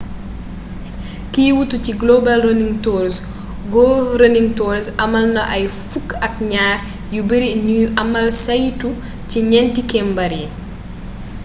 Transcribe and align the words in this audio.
kiy 1.31 1.51
wuutu 1.55 1.77
ci 1.85 1.91
global 2.01 2.39
running 2.47 2.75
tours 2.83 3.15
go 3.73 3.87
running 4.21 4.49
tours 4.57 4.85
amalna 5.05 5.41
ay 5.55 5.63
fukk 5.89 6.09
ak 6.27 6.35
ñaar 6.51 6.77
yu 7.15 7.21
beeri 7.29 7.49
ñuy 7.67 7.85
amal 8.03 8.27
saytu 8.45 8.89
ci 9.29 9.37
ñénti 9.51 9.81
kembaar 9.91 10.31
yi 10.41 10.47